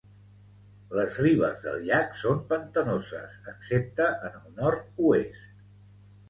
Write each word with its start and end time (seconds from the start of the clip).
Les 0.99 1.17
ribes 1.25 1.65
del 1.65 1.77
llac 1.89 2.15
són 2.21 2.41
pantanoses 2.53 3.37
excepte 3.53 4.09
en 4.31 4.41
el 4.41 4.57
nord-oest. 4.63 5.47